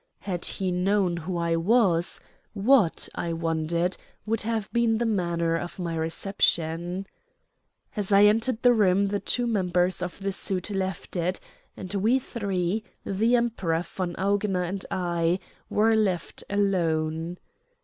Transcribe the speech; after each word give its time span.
Had 0.21 0.45
he 0.45 0.71
known 0.71 1.15
who 1.15 1.37
I 1.37 1.55
was, 1.55 2.19
what, 2.53 3.07
I 3.13 3.33
wondered, 3.33 3.97
would 4.25 4.41
have 4.41 4.67
been 4.73 4.97
the 4.97 5.05
manner 5.05 5.55
of 5.55 5.77
my 5.77 5.95
reception? 5.95 7.05
As 7.95 8.11
I 8.11 8.23
entered 8.23 8.63
the 8.63 8.73
room 8.73 9.09
the 9.09 9.19
two 9.19 9.45
members 9.45 10.01
of 10.01 10.17
the 10.17 10.31
suite 10.31 10.71
left 10.71 11.15
it, 11.15 11.39
and 11.77 11.93
we 11.93 12.17
three 12.17 12.83
the 13.05 13.35
Emperor, 13.35 13.83
von 13.83 14.15
Augener, 14.17 14.63
and 14.67 14.83
I 14.89 15.37
were 15.69 15.93
left 15.95 16.43
alone. 16.49 17.37